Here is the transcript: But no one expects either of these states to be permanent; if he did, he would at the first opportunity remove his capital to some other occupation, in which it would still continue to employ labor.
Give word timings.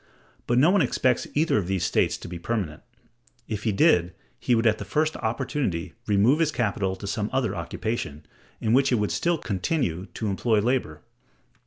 But 0.47 0.57
no 0.57 0.71
one 0.71 0.81
expects 0.81 1.27
either 1.35 1.59
of 1.59 1.67
these 1.67 1.83
states 1.85 2.17
to 2.17 2.27
be 2.27 2.39
permanent; 2.39 2.81
if 3.47 3.65
he 3.65 3.71
did, 3.71 4.15
he 4.39 4.55
would 4.55 4.65
at 4.65 4.79
the 4.79 4.83
first 4.83 5.15
opportunity 5.17 5.93
remove 6.07 6.39
his 6.39 6.51
capital 6.51 6.95
to 6.95 7.05
some 7.05 7.29
other 7.31 7.53
occupation, 7.55 8.25
in 8.59 8.73
which 8.73 8.91
it 8.91 8.95
would 8.95 9.11
still 9.11 9.37
continue 9.37 10.07
to 10.15 10.25
employ 10.27 10.57
labor. 10.59 11.03